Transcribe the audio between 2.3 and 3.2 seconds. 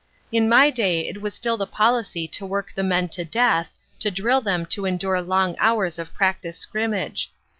work the men